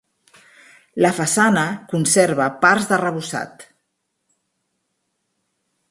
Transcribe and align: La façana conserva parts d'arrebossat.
La 1.05 1.11
façana 1.17 1.65
conserva 1.91 2.47
parts 2.65 2.89
d'arrebossat. 2.93 3.67